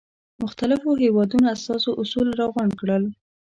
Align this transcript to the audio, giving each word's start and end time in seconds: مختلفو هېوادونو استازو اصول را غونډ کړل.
مختلفو 0.43 0.99
هېوادونو 1.03 1.45
استازو 1.55 1.91
اصول 2.01 2.27
را 2.39 2.45
غونډ 2.53 2.71
کړل. 2.81 3.03